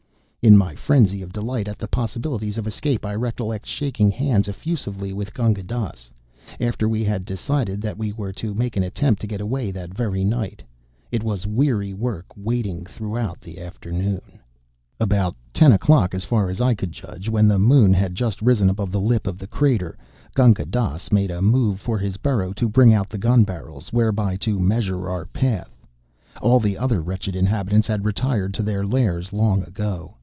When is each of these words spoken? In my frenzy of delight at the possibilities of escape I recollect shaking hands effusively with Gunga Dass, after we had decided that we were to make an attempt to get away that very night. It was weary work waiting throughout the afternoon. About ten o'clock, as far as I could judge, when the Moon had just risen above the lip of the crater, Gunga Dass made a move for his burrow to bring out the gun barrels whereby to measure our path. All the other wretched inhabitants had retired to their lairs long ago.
In 0.43 0.57
my 0.57 0.73
frenzy 0.73 1.21
of 1.21 1.31
delight 1.31 1.67
at 1.67 1.77
the 1.77 1.87
possibilities 1.87 2.57
of 2.57 2.65
escape 2.65 3.05
I 3.05 3.13
recollect 3.13 3.67
shaking 3.67 4.09
hands 4.09 4.47
effusively 4.47 5.13
with 5.13 5.35
Gunga 5.35 5.61
Dass, 5.61 6.09
after 6.59 6.89
we 6.89 7.03
had 7.03 7.25
decided 7.25 7.79
that 7.83 7.95
we 7.95 8.11
were 8.11 8.33
to 8.33 8.55
make 8.55 8.75
an 8.75 8.81
attempt 8.81 9.21
to 9.21 9.27
get 9.27 9.39
away 9.39 9.69
that 9.69 9.93
very 9.93 10.23
night. 10.23 10.63
It 11.11 11.21
was 11.23 11.45
weary 11.45 11.93
work 11.93 12.25
waiting 12.35 12.85
throughout 12.87 13.39
the 13.39 13.59
afternoon. 13.59 14.39
About 14.99 15.35
ten 15.53 15.71
o'clock, 15.71 16.15
as 16.15 16.25
far 16.25 16.49
as 16.49 16.59
I 16.59 16.73
could 16.73 16.91
judge, 16.91 17.29
when 17.29 17.47
the 17.47 17.59
Moon 17.59 17.93
had 17.93 18.15
just 18.15 18.41
risen 18.41 18.67
above 18.67 18.91
the 18.91 18.99
lip 18.99 19.27
of 19.27 19.37
the 19.37 19.45
crater, 19.47 19.95
Gunga 20.33 20.65
Dass 20.65 21.11
made 21.11 21.29
a 21.29 21.39
move 21.43 21.79
for 21.79 21.99
his 21.99 22.17
burrow 22.17 22.51
to 22.53 22.67
bring 22.67 22.91
out 22.95 23.09
the 23.09 23.19
gun 23.19 23.43
barrels 23.43 23.93
whereby 23.93 24.37
to 24.37 24.59
measure 24.59 25.07
our 25.07 25.25
path. 25.27 25.79
All 26.41 26.59
the 26.59 26.79
other 26.79 26.99
wretched 26.99 27.35
inhabitants 27.35 27.85
had 27.85 28.05
retired 28.05 28.55
to 28.55 28.63
their 28.63 28.83
lairs 28.83 29.31
long 29.31 29.61
ago. 29.61 30.15